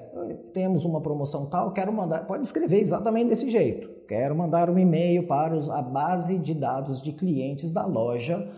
Temos 0.52 0.84
uma 0.84 1.00
promoção 1.00 1.46
tal, 1.46 1.72
quero 1.72 1.92
mandar. 1.92 2.26
Pode 2.26 2.44
escrever 2.44 2.80
exatamente 2.80 3.28
desse 3.28 3.48
jeito. 3.48 3.88
Quero 4.08 4.36
mandar 4.36 4.68
um 4.68 4.78
e-mail 4.78 5.26
para 5.26 5.56
a 5.72 5.80
base 5.80 6.38
de 6.38 6.52
dados 6.52 7.00
de 7.00 7.12
clientes 7.12 7.72
da 7.72 7.86
loja 7.86 8.50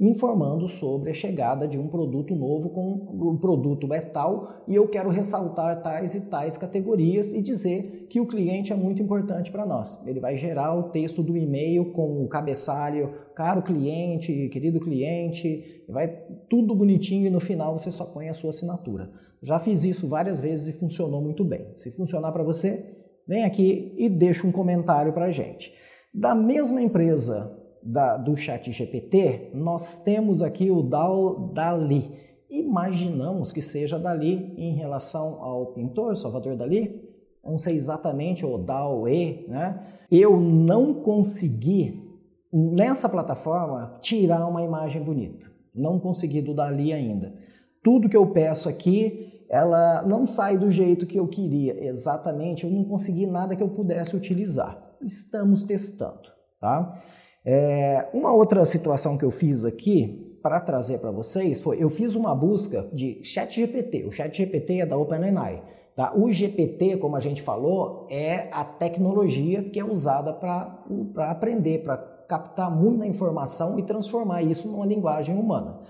informando 0.00 0.68
sobre 0.68 1.10
a 1.10 1.14
chegada 1.14 1.66
de 1.66 1.76
um 1.76 1.88
produto 1.88 2.34
novo 2.34 2.70
com 2.70 3.32
o 3.32 3.38
produto 3.38 3.92
é 3.92 4.00
tal 4.00 4.62
e 4.68 4.74
eu 4.74 4.86
quero 4.86 5.10
ressaltar 5.10 5.82
tais 5.82 6.14
e 6.14 6.30
tais 6.30 6.56
categorias 6.56 7.34
e 7.34 7.42
dizer 7.42 8.06
que 8.08 8.20
o 8.20 8.26
cliente 8.26 8.72
é 8.72 8.76
muito 8.76 9.02
importante 9.02 9.50
para 9.50 9.66
nós. 9.66 9.98
Ele 10.06 10.20
vai 10.20 10.36
gerar 10.36 10.74
o 10.74 10.84
texto 10.90 11.22
do 11.22 11.36
e-mail 11.36 11.92
com 11.92 12.22
o 12.22 12.28
cabeçalho, 12.28 13.12
caro 13.34 13.60
cliente, 13.60 14.48
querido 14.50 14.78
cliente, 14.78 15.84
vai 15.88 16.08
tudo 16.48 16.76
bonitinho 16.76 17.26
e 17.26 17.30
no 17.30 17.40
final 17.40 17.76
você 17.76 17.90
só 17.90 18.04
põe 18.04 18.28
a 18.28 18.34
sua 18.34 18.50
assinatura. 18.50 19.10
Já 19.42 19.58
fiz 19.58 19.82
isso 19.82 20.08
várias 20.08 20.40
vezes 20.40 20.74
e 20.74 20.78
funcionou 20.78 21.20
muito 21.20 21.44
bem. 21.44 21.72
Se 21.74 21.90
funcionar 21.90 22.30
para 22.30 22.44
você, 22.44 22.96
vem 23.26 23.44
aqui 23.44 23.94
e 23.98 24.08
deixa 24.08 24.46
um 24.46 24.52
comentário 24.52 25.12
para 25.12 25.26
a 25.26 25.30
gente. 25.32 25.72
Da 26.14 26.34
mesma 26.34 26.80
empresa 26.80 27.67
da, 27.82 28.16
do 28.16 28.36
chat 28.36 28.70
GPT, 28.70 29.50
nós 29.54 30.02
temos 30.02 30.42
aqui 30.42 30.70
o 30.70 30.82
DAO 30.82 31.52
Dali. 31.52 32.10
Imaginamos 32.50 33.52
que 33.52 33.60
seja 33.60 33.98
Dali 33.98 34.54
em 34.56 34.74
relação 34.74 35.42
ao 35.42 35.66
pintor 35.72 36.16
Salvador 36.16 36.56
Dali. 36.56 37.08
Não 37.44 37.58
sei 37.58 37.76
exatamente 37.76 38.44
o 38.44 38.58
DAO 38.58 39.08
E, 39.08 39.46
né? 39.48 39.98
Eu 40.10 40.40
não 40.40 40.94
consegui 40.94 42.08
nessa 42.52 43.08
plataforma 43.08 43.98
tirar 44.00 44.46
uma 44.46 44.62
imagem 44.62 45.02
bonita. 45.02 45.50
Não 45.74 45.98
consegui 45.98 46.40
do 46.40 46.54
Dali 46.54 46.92
ainda. 46.92 47.34
Tudo 47.82 48.08
que 48.08 48.16
eu 48.16 48.26
peço 48.32 48.68
aqui, 48.68 49.44
ela 49.48 50.02
não 50.02 50.26
sai 50.26 50.58
do 50.58 50.70
jeito 50.70 51.06
que 51.06 51.18
eu 51.18 51.28
queria. 51.28 51.86
Exatamente, 51.86 52.64
eu 52.64 52.70
não 52.70 52.84
consegui 52.84 53.26
nada 53.26 53.54
que 53.54 53.62
eu 53.62 53.68
pudesse 53.68 54.16
utilizar. 54.16 54.96
Estamos 55.00 55.64
testando, 55.64 56.28
tá? 56.60 57.00
É, 57.50 58.10
uma 58.12 58.30
outra 58.30 58.62
situação 58.66 59.16
que 59.16 59.24
eu 59.24 59.30
fiz 59.30 59.64
aqui 59.64 60.38
para 60.42 60.60
trazer 60.60 60.98
para 60.98 61.10
vocês 61.10 61.62
foi 61.62 61.82
eu 61.82 61.88
fiz 61.88 62.14
uma 62.14 62.34
busca 62.34 62.86
de 62.92 63.24
ChatGPT. 63.24 64.04
O 64.04 64.12
ChatGPT 64.12 64.82
é 64.82 64.86
da 64.86 64.98
OpenAI. 64.98 65.62
Tá? 65.96 66.12
O 66.14 66.30
GPT, 66.30 66.98
como 66.98 67.16
a 67.16 67.20
gente 67.20 67.40
falou, 67.40 68.06
é 68.10 68.50
a 68.52 68.62
tecnologia 68.64 69.62
que 69.62 69.80
é 69.80 69.84
usada 69.84 70.34
para 70.34 70.84
aprender, 71.30 71.82
para 71.82 71.96
captar 72.28 72.70
muita 72.70 73.06
informação 73.06 73.78
e 73.78 73.82
transformar 73.82 74.42
isso 74.42 74.70
numa 74.70 74.84
linguagem 74.84 75.34
humana. 75.34 75.80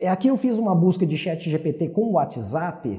É, 0.00 0.08
aqui 0.08 0.28
eu 0.28 0.38
fiz 0.38 0.56
uma 0.56 0.74
busca 0.74 1.06
de 1.06 1.18
ChatGPT 1.18 1.90
com 1.90 2.04
o 2.04 2.12
WhatsApp 2.12 2.98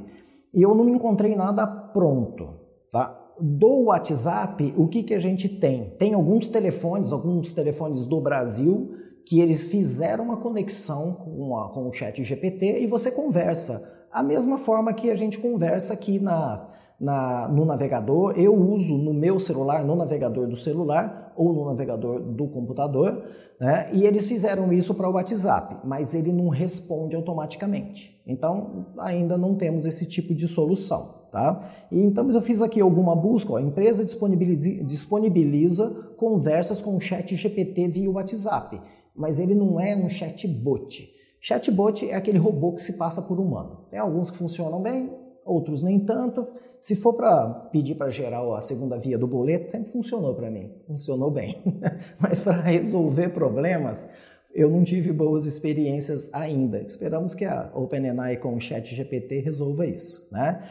e 0.53 0.61
eu 0.61 0.75
não 0.75 0.87
encontrei 0.87 1.35
nada 1.35 1.65
pronto. 1.65 2.53
Tá? 2.91 3.24
Do 3.39 3.85
WhatsApp, 3.85 4.73
o 4.77 4.87
que, 4.87 5.03
que 5.03 5.13
a 5.13 5.19
gente 5.19 5.49
tem? 5.49 5.91
Tem 5.97 6.13
alguns 6.13 6.49
telefones, 6.49 7.11
alguns 7.11 7.53
telefones 7.53 8.05
do 8.07 8.21
Brasil, 8.21 8.91
que 9.25 9.39
eles 9.39 9.67
fizeram 9.67 10.25
uma 10.25 10.37
conexão 10.37 11.13
com, 11.13 11.57
a, 11.57 11.69
com 11.69 11.87
o 11.87 11.93
chat 11.93 12.23
GPT 12.23 12.81
e 12.81 12.87
você 12.87 13.11
conversa. 13.11 13.83
A 14.11 14.23
mesma 14.23 14.57
forma 14.57 14.93
que 14.93 15.09
a 15.09 15.15
gente 15.15 15.39
conversa 15.39 15.93
aqui 15.93 16.19
na, 16.19 16.69
na, 16.99 17.47
no 17.49 17.65
navegador, 17.65 18.33
eu 18.37 18.55
uso 18.55 18.97
no 18.97 19.13
meu 19.13 19.39
celular, 19.39 19.83
no 19.83 19.95
navegador 19.95 20.47
do 20.47 20.55
celular 20.55 21.33
ou 21.35 21.51
no 21.53 21.65
navegador 21.65 22.21
do 22.21 22.47
computador, 22.47 23.23
né? 23.59 23.89
e 23.93 24.05
eles 24.05 24.25
fizeram 24.25 24.71
isso 24.71 24.93
para 24.93 25.09
o 25.09 25.13
WhatsApp, 25.13 25.77
mas 25.83 26.13
ele 26.13 26.31
não 26.31 26.47
responde 26.49 27.15
automaticamente. 27.15 28.21
Então, 28.25 28.87
ainda 28.99 29.37
não 29.37 29.55
temos 29.55 29.85
esse 29.85 30.07
tipo 30.07 30.33
de 30.33 30.47
solução. 30.47 31.24
Tá? 31.31 31.69
Então 31.91 32.29
eu 32.29 32.41
fiz 32.41 32.61
aqui 32.61 32.79
alguma 32.79 33.15
busca. 33.15 33.53
Ó, 33.53 33.57
a 33.57 33.61
empresa 33.61 34.05
disponibiliza, 34.05 34.83
disponibiliza 34.83 36.13
conversas 36.17 36.81
com 36.81 36.95
o 36.95 37.01
chat 37.01 37.35
GPT 37.35 37.89
via 37.89 38.09
WhatsApp, 38.09 38.81
mas 39.15 39.39
ele 39.39 39.53
não 39.53 39.79
é 39.79 39.95
um 39.95 40.09
chatbot. 40.09 41.13
Chatbot 41.39 42.09
é 42.09 42.15
aquele 42.15 42.37
robô 42.37 42.73
que 42.73 42.81
se 42.81 42.93
passa 42.93 43.21
por 43.21 43.39
humano. 43.39 43.85
Tem 43.91 43.99
alguns 43.99 44.31
que 44.31 44.37
funcionam 44.37 44.81
bem, 44.81 45.11
outros 45.45 45.83
nem 45.83 45.99
tanto. 45.99 46.47
Se 46.79 46.95
for 46.95 47.13
para 47.13 47.47
pedir 47.71 47.95
para 47.95 48.09
gerar 48.09 48.41
a 48.55 48.61
segunda 48.61 48.97
via 48.97 49.17
do 49.17 49.27
boleto, 49.27 49.67
sempre 49.67 49.91
funcionou 49.91 50.35
para 50.35 50.49
mim, 50.49 50.71
funcionou 50.87 51.31
bem. 51.31 51.61
Mas 52.19 52.41
para 52.41 52.61
resolver 52.61 53.29
problemas, 53.29 54.09
eu 54.55 54.69
não 54.69 54.83
tive 54.83 55.11
boas 55.11 55.45
experiências 55.45 56.33
ainda. 56.33 56.81
Esperamos 56.81 57.35
que 57.35 57.43
a 57.43 57.69
OpenAI 57.75 58.37
com 58.37 58.55
o 58.55 58.61
ChatGPT 58.61 59.39
resolva 59.39 59.85
isso, 59.85 60.27
né? 60.31 60.63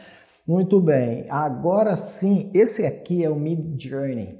Muito 0.47 0.79
bem, 0.79 1.25
agora 1.27 1.95
sim, 1.95 2.51
esse 2.53 2.85
aqui 2.85 3.23
é 3.23 3.29
o 3.31 3.35
Mid 3.35 3.81
Journey. 3.81 4.37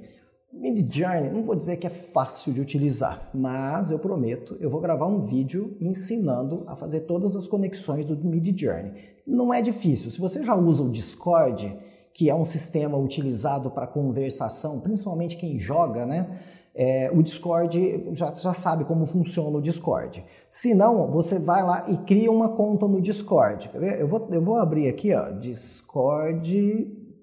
Mid 0.52 0.88
Journey, 0.88 1.32
não 1.32 1.42
vou 1.42 1.56
dizer 1.56 1.78
que 1.78 1.86
é 1.88 1.90
fácil 1.90 2.52
de 2.52 2.60
utilizar, 2.60 3.28
mas 3.34 3.90
eu 3.90 3.98
prometo, 3.98 4.56
eu 4.60 4.70
vou 4.70 4.80
gravar 4.80 5.06
um 5.06 5.26
vídeo 5.26 5.76
ensinando 5.80 6.62
a 6.68 6.76
fazer 6.76 7.00
todas 7.00 7.34
as 7.34 7.48
conexões 7.48 8.06
do 8.06 8.16
Mid 8.24 8.56
Journey. 8.56 8.92
Não 9.26 9.52
é 9.52 9.60
difícil, 9.60 10.12
se 10.12 10.20
você 10.20 10.44
já 10.44 10.54
usa 10.54 10.84
o 10.84 10.92
Discord, 10.92 11.76
que 12.14 12.30
é 12.30 12.34
um 12.36 12.44
sistema 12.44 12.96
utilizado 12.96 13.68
para 13.68 13.88
conversação, 13.88 14.82
principalmente 14.82 15.36
quem 15.36 15.58
joga, 15.58 16.06
né? 16.06 16.38
É, 16.78 17.10
o 17.10 17.22
Discord 17.22 18.10
já, 18.12 18.34
já 18.34 18.52
sabe 18.52 18.84
como 18.84 19.06
funciona 19.06 19.56
o 19.56 19.62
Discord. 19.62 20.22
Se 20.50 20.74
não, 20.74 21.10
você 21.10 21.38
vai 21.38 21.62
lá 21.62 21.90
e 21.90 21.96
cria 22.04 22.30
uma 22.30 22.50
conta 22.50 22.86
no 22.86 23.00
Discord. 23.00 23.70
Eu 23.98 24.06
vou, 24.06 24.28
eu 24.30 24.42
vou 24.42 24.56
abrir 24.56 24.86
aqui, 24.86 25.14
ó, 25.14 25.30
discord.com, 25.30 27.14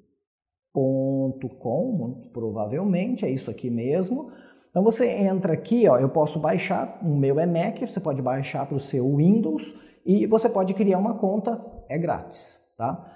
provavelmente, 2.34 3.26
é 3.26 3.30
isso 3.30 3.52
aqui 3.52 3.70
mesmo. 3.70 4.32
Então 4.72 4.84
você 4.84 5.08
entra 5.08 5.54
aqui, 5.54 5.88
ó, 5.88 6.00
eu 6.00 6.10
posso 6.10 6.40
baixar, 6.40 6.98
o 7.04 7.16
meu 7.16 7.40
é 7.40 7.46
Mac, 7.46 7.80
você 7.80 8.00
pode 8.00 8.24
baixar 8.24 8.66
para 8.66 8.76
o 8.76 8.80
seu 8.80 9.18
Windows 9.18 9.76
e 10.04 10.26
você 10.26 10.50
pode 10.50 10.74
criar 10.74 10.98
uma 10.98 11.14
conta, 11.14 11.64
é 11.88 11.96
grátis, 11.96 12.74
tá? 12.76 13.13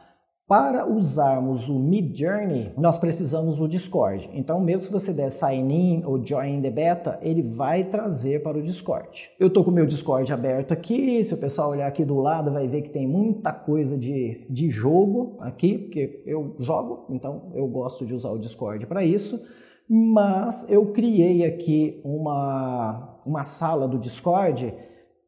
Para 0.47 0.89
usarmos 0.89 1.67
o 1.67 1.77
Midjourney, 1.77 2.71
nós 2.77 2.97
precisamos 2.97 3.57
do 3.57 3.67
Discord. 3.67 4.29
Então, 4.33 4.61
mesmo 4.61 4.85
se 4.85 4.91
você 4.93 5.13
der 5.13 5.29
sign 5.29 5.73
in 5.73 6.05
ou 6.05 6.25
join 6.25 6.61
the 6.61 6.71
beta, 6.71 7.19
ele 7.21 7.41
vai 7.41 7.83
trazer 7.83 8.41
para 8.43 8.57
o 8.57 8.61
Discord. 8.61 9.29
Eu 9.37 9.49
estou 9.49 9.61
com 9.61 9.71
o 9.71 9.73
meu 9.73 9.85
Discord 9.85 10.31
aberto 10.31 10.71
aqui. 10.71 11.21
Se 11.21 11.33
o 11.33 11.37
pessoal 11.37 11.71
olhar 11.71 11.87
aqui 11.87 12.05
do 12.05 12.15
lado, 12.15 12.53
vai 12.53 12.65
ver 12.65 12.81
que 12.81 12.89
tem 12.89 13.05
muita 13.05 13.51
coisa 13.51 13.97
de, 13.97 14.47
de 14.49 14.71
jogo 14.71 15.35
aqui, 15.41 15.77
porque 15.77 16.23
eu 16.25 16.55
jogo, 16.59 17.07
então 17.09 17.51
eu 17.53 17.67
gosto 17.67 18.05
de 18.05 18.13
usar 18.13 18.31
o 18.31 18.39
Discord 18.39 18.87
para 18.87 19.03
isso. 19.03 19.37
Mas 19.89 20.71
eu 20.71 20.93
criei 20.93 21.45
aqui 21.45 21.99
uma, 22.05 23.19
uma 23.25 23.43
sala 23.43 23.85
do 23.85 23.99
Discord 23.99 24.73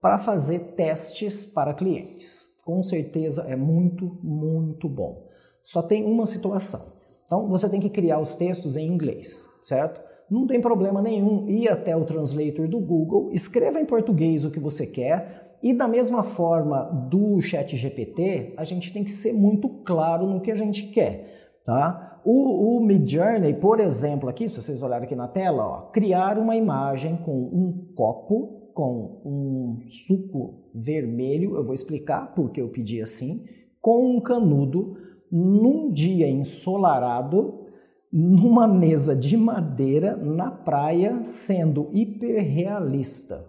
para 0.01 0.17
fazer 0.17 0.77
testes 0.77 1.45
para 1.45 1.73
clientes 1.73 2.48
com 2.69 2.83
certeza 2.83 3.47
é 3.49 3.55
muito, 3.55 4.19
muito 4.21 4.87
bom. 4.87 5.27
Só 5.63 5.81
tem 5.81 6.05
uma 6.05 6.27
situação. 6.27 6.79
Então 7.25 7.49
você 7.49 7.67
tem 7.67 7.79
que 7.79 7.89
criar 7.89 8.19
os 8.19 8.35
textos 8.35 8.75
em 8.75 8.85
inglês, 8.85 9.43
certo? 9.63 9.99
Não 10.29 10.45
tem 10.45 10.61
problema 10.61 11.01
nenhum 11.01 11.49
ir 11.49 11.67
até 11.67 11.95
o 11.95 12.05
translator 12.05 12.67
do 12.67 12.79
Google, 12.79 13.31
escreva 13.31 13.79
em 13.79 13.85
português 13.85 14.45
o 14.45 14.51
que 14.51 14.59
você 14.59 14.85
quer 14.85 15.57
e 15.63 15.73
da 15.73 15.87
mesma 15.87 16.21
forma 16.21 16.83
do 17.09 17.41
Chat 17.41 17.75
GPT, 17.75 18.53
a 18.55 18.63
gente 18.63 18.93
tem 18.93 19.03
que 19.03 19.11
ser 19.11 19.33
muito 19.33 19.67
claro 19.83 20.27
no 20.27 20.39
que 20.39 20.51
a 20.51 20.55
gente 20.55 20.83
quer, 20.91 21.55
tá? 21.65 22.21
O, 22.23 22.77
o 22.77 22.85
Midjourney, 22.85 23.55
por 23.55 23.79
exemplo, 23.79 24.29
aqui, 24.29 24.47
se 24.47 24.61
vocês 24.61 24.83
olharem 24.83 25.05
aqui 25.05 25.15
na 25.15 25.27
tela, 25.27 25.65
ó, 25.65 25.81
criar 25.89 26.37
uma 26.37 26.55
imagem 26.55 27.17
com 27.17 27.31
um 27.31 27.93
copo 27.95 28.58
com 28.79 29.21
um 29.25 29.81
suco 29.83 30.71
vermelho, 30.73 31.57
eu 31.57 31.65
vou 31.65 31.73
explicar 31.73 32.33
porque 32.33 32.61
eu 32.61 32.69
pedi 32.69 33.01
assim, 33.01 33.43
com 33.81 34.15
um 34.15 34.21
canudo, 34.21 34.95
num 35.29 35.91
dia 35.91 36.29
ensolarado, 36.29 37.65
numa 38.09 38.65
mesa 38.69 39.13
de 39.13 39.35
madeira 39.35 40.15
na 40.15 40.49
praia, 40.49 41.25
sendo 41.25 41.89
hiperrealista. 41.91 43.45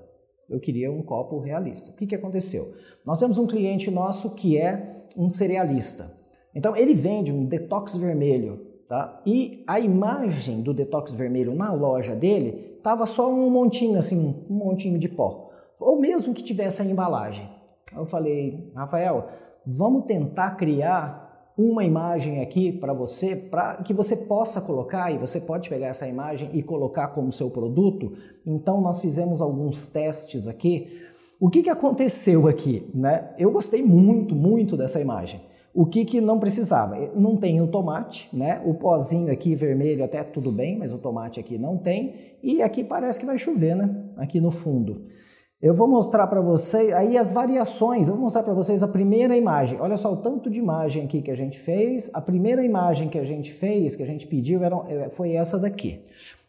Eu 0.49 0.58
queria 0.58 0.90
um 0.90 1.00
copo 1.00 1.38
realista. 1.38 1.92
O 1.92 1.96
que, 1.96 2.08
que 2.08 2.16
aconteceu? 2.16 2.64
Nós 3.06 3.20
temos 3.20 3.38
um 3.38 3.46
cliente 3.46 3.88
nosso 3.88 4.34
que 4.34 4.58
é 4.58 5.06
um 5.16 5.30
cerealista. 5.30 6.12
Então 6.52 6.75
ele 6.75 6.92
vende 6.92 7.32
um 7.32 7.46
detox 7.46 7.96
vermelho, 7.96 8.66
tá? 8.90 9.23
E 9.25 9.62
a 9.68 9.78
imagem 9.78 10.62
do 10.62 10.75
detox 10.75 11.14
vermelho 11.14 11.54
na 11.54 11.73
loja 11.73 12.16
dele 12.16 12.80
tava 12.82 13.06
só 13.06 13.32
um 13.32 13.49
montinho 13.49 13.97
assim, 13.97 14.44
um 14.50 14.54
montinho 14.54 14.99
de 14.99 15.09
pó, 15.09 15.49
ou 15.78 16.00
mesmo 16.00 16.35
que 16.35 16.42
tivesse 16.42 16.82
a 16.82 16.85
embalagem. 16.85 17.49
Eu 17.97 18.04
falei, 18.04 18.73
Rafael, 18.75 19.28
vamos 19.64 20.06
tentar 20.06 20.56
criar 20.56 21.54
uma 21.56 21.85
imagem 21.85 22.40
aqui 22.40 22.73
para 22.73 22.92
você, 22.92 23.37
para 23.37 23.76
que 23.76 23.94
você 23.94 24.16
possa 24.26 24.61
colocar 24.61 25.12
e 25.12 25.18
você 25.18 25.40
pode 25.40 25.68
pegar 25.68 25.87
essa 25.87 26.09
imagem 26.09 26.50
e 26.52 26.61
colocar 26.61 27.09
como 27.09 27.30
seu 27.30 27.49
produto. 27.49 28.14
Então 28.44 28.80
nós 28.80 29.00
fizemos 29.00 29.40
alguns 29.40 29.88
testes 29.90 30.49
aqui. 30.49 30.88
O 31.38 31.49
que, 31.49 31.62
que 31.62 31.70
aconteceu 31.70 32.49
aqui? 32.49 32.90
Né? 32.92 33.35
Eu 33.38 33.52
gostei 33.52 33.85
muito, 33.85 34.35
muito 34.35 34.76
dessa 34.76 35.00
imagem. 35.00 35.40
O 35.73 35.87
que, 35.87 36.05
que 36.05 36.21
não 36.21 36.39
precisava? 36.39 36.97
Não 37.15 37.37
tem 37.37 37.61
o 37.61 37.69
tomate, 37.69 38.29
né? 38.33 38.61
O 38.65 38.75
pozinho 38.75 39.33
aqui 39.33 39.55
vermelho 39.55 40.05
até 40.05 40.23
tudo 40.25 40.50
bem, 40.50 40.77
mas 40.77 40.93
o 40.93 40.99
tomate 40.99 41.39
aqui 41.39 41.57
não 41.57 41.77
tem. 41.77 42.37
E 42.43 42.61
aqui 42.61 42.83
parece 42.83 43.21
que 43.21 43.27
vai 43.27 43.39
chover, 43.39 43.77
né? 43.77 43.89
Aqui 44.17 44.41
no 44.41 44.50
fundo. 44.50 45.07
Eu 45.62 45.75
vou 45.75 45.87
mostrar 45.87 46.27
para 46.27 46.41
vocês 46.41 46.93
aí 46.93 47.17
as 47.17 47.33
variações. 47.33 48.09
Eu 48.09 48.15
vou 48.15 48.23
mostrar 48.23 48.43
para 48.43 48.55
vocês 48.55 48.83
a 48.83 48.89
primeira 48.89 49.37
imagem. 49.37 49.79
Olha 49.81 49.97
só 49.97 50.12
o 50.12 50.17
tanto 50.17 50.50
de 50.50 50.59
imagem 50.59 51.05
aqui 51.05 51.21
que 51.23 51.31
a 51.31 51.37
gente 51.37 51.59
fez. 51.59 52.11
A 52.15 52.21
primeira 52.21 52.65
imagem 52.65 53.09
que 53.09 53.19
a 53.19 53.25
gente 53.25 53.53
fez, 53.53 53.95
que 53.95 54.03
a 54.03 54.07
gente 54.07 54.27
pediu, 54.27 54.65
era, 54.65 54.75
é, 54.89 55.11
foi 55.11 55.33
essa 55.33 55.59
daqui. 55.59 56.00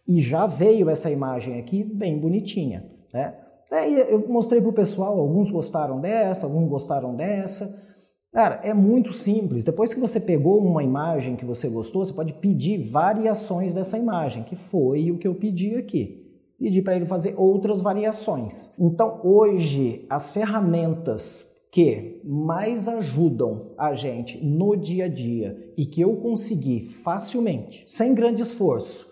E 0.08 0.22
já 0.22 0.48
veio 0.48 0.90
essa 0.90 1.12
imagem 1.12 1.60
aqui 1.60 1.84
bem 1.84 2.18
bonitinha, 2.18 2.86
né? 3.14 3.36
Daí 3.70 3.96
eu 4.10 4.28
mostrei 4.28 4.60
para 4.60 4.70
o 4.70 4.74
pessoal, 4.74 5.18
alguns 5.18 5.50
gostaram 5.52 6.02
dessa, 6.02 6.46
alguns 6.46 6.68
gostaram 6.68 7.16
dessa. 7.16 7.91
Cara, 8.34 8.62
é 8.64 8.74
muito 8.74 9.12
simples. 9.14 9.66
Depois 9.66 9.94
que 9.94 10.00
você 10.00 10.20
pegou 10.20 10.60
uma 10.60 10.84
imagem 10.84 11.36
que 11.36 11.46
você 11.46 11.68
gostou, 11.70 12.06
você 12.06 12.14
pode 12.14 12.34
pedir 12.34 12.90
variações 12.90 13.74
dessa 13.74 13.98
imagem, 13.98 14.44
que 14.44 14.56
foi 14.56 15.12
o 15.12 15.18
que 15.18 15.28
eu 15.28 15.36
pedi 15.36 15.76
aqui 15.76 16.22
pedir 16.62 16.84
para 16.84 16.96
ele 16.96 17.08
fazer 17.08 17.34
outras 17.36 17.82
variações. 17.82 18.72
Então, 18.80 19.20
hoje, 19.24 20.06
as 20.08 20.32
ferramentas 20.32 21.50
que 21.72 22.22
mais 22.24 22.88
ajudam 22.88 23.74
a 23.78 23.96
gente 23.96 24.38
no 24.46 24.76
dia 24.76 25.06
a 25.06 25.08
dia 25.08 25.58
e 25.76 25.86
que 25.86 26.02
eu 26.02 26.18
consegui 26.18 26.82
facilmente, 27.04 27.84
sem 27.88 28.14
grande 28.14 28.44
esforço, 28.44 29.08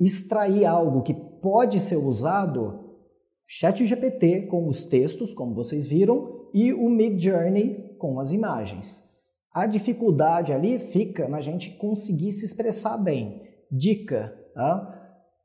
extrair 0.00 0.64
algo 0.64 1.02
que 1.02 1.12
pode 1.12 1.80
ser 1.80 1.96
usado, 1.96 2.80
ChatGPT 3.46 4.46
com 4.46 4.66
os 4.68 4.86
textos, 4.86 5.34
como 5.34 5.54
vocês 5.54 5.86
viram, 5.86 6.48
e 6.54 6.72
o 6.72 6.88
Midjourney 6.88 7.85
com 7.98 8.20
as 8.20 8.32
imagens. 8.32 9.04
A 9.52 9.66
dificuldade 9.66 10.52
ali 10.52 10.78
fica 10.78 11.28
na 11.28 11.40
gente 11.40 11.70
conseguir 11.78 12.32
se 12.32 12.44
expressar 12.44 12.98
bem. 12.98 13.42
Dica, 13.70 14.32
tá? 14.54 14.96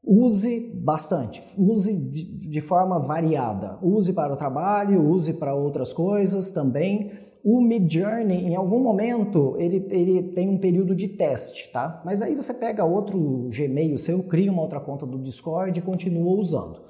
use 0.04 0.82
bastante, 0.84 1.42
use 1.58 1.94
de 1.94 2.62
forma 2.62 3.00
variada, 3.00 3.78
use 3.82 4.14
para 4.14 4.34
o 4.34 4.38
trabalho, 4.38 5.08
use 5.08 5.34
para 5.34 5.54
outras 5.54 5.94
coisas 5.94 6.52
também. 6.52 7.12
O 7.44 7.62
Midjourney, 7.62 8.46
em 8.46 8.56
algum 8.56 8.84
momento, 8.84 9.56
ele, 9.58 9.88
ele 9.90 10.24
tem 10.34 10.48
um 10.48 10.60
período 10.60 10.96
de 10.96 11.08
teste, 11.08 11.72
tá? 11.72 12.02
Mas 12.06 12.22
aí 12.22 12.36
você 12.36 12.54
pega 12.54 12.86
outro 12.86 13.50
Gmail 13.50 13.98
seu, 13.98 14.24
cria 14.24 14.52
uma 14.52 14.62
outra 14.62 14.80
conta 14.80 15.06
do 15.08 15.18
Discord 15.18 15.78
e 15.78 15.82
continua 15.82 16.40
usando. 16.40 16.82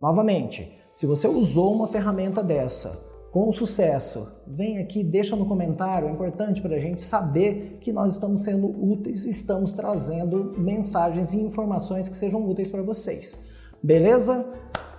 Novamente, 0.00 0.70
se 0.94 1.06
você 1.06 1.28
usou 1.28 1.74
uma 1.74 1.86
ferramenta 1.86 2.42
dessa 2.42 3.13
com 3.34 3.50
sucesso, 3.50 4.28
vem 4.46 4.78
aqui, 4.78 5.02
deixa 5.02 5.34
no 5.34 5.44
comentário, 5.44 6.06
é 6.06 6.10
importante 6.12 6.62
para 6.62 6.76
a 6.76 6.78
gente 6.78 7.02
saber 7.02 7.78
que 7.80 7.92
nós 7.92 8.14
estamos 8.14 8.44
sendo 8.44 8.68
úteis, 8.68 9.24
estamos 9.24 9.72
trazendo 9.72 10.54
mensagens 10.56 11.32
e 11.32 11.40
informações 11.40 12.08
que 12.08 12.16
sejam 12.16 12.48
úteis 12.48 12.70
para 12.70 12.80
vocês. 12.80 13.36
Beleza? 13.82 14.46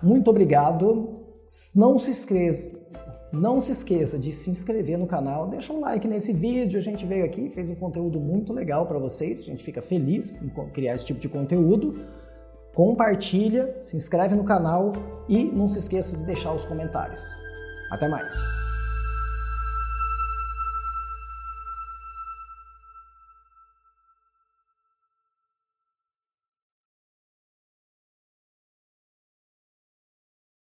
Muito 0.04 0.30
obrigado. 0.30 1.22
Não 1.74 1.98
se 1.98 2.12
esqueça, 2.12 2.78
não 3.32 3.58
se 3.62 3.72
esqueça 3.72 4.20
de 4.20 4.34
se 4.34 4.50
inscrever 4.50 4.98
no 4.98 5.08
canal, 5.08 5.48
deixa 5.48 5.72
um 5.72 5.80
like 5.80 6.06
nesse 6.06 6.34
vídeo. 6.34 6.78
A 6.78 6.84
gente 6.84 7.06
veio 7.06 7.24
aqui, 7.24 7.50
fez 7.52 7.70
um 7.70 7.76
conteúdo 7.76 8.20
muito 8.20 8.52
legal 8.52 8.86
para 8.86 9.00
vocês. 9.00 9.40
A 9.40 9.44
gente 9.44 9.64
fica 9.64 9.82
feliz 9.82 10.42
em 10.42 10.50
criar 10.74 10.96
esse 10.96 11.06
tipo 11.06 11.22
de 11.22 11.30
conteúdo. 11.30 12.02
Compartilha, 12.74 13.78
se 13.82 13.96
inscreve 13.96 14.36
no 14.36 14.44
canal 14.44 14.92
e 15.30 15.46
não 15.46 15.70
se 15.70 15.80
esqueça 15.80 16.18
de 16.18 16.26
deixar 16.26 16.54
os 16.54 16.66
comentários. 16.66 17.45
Até 17.96 18.10
mais! 18.10 18.65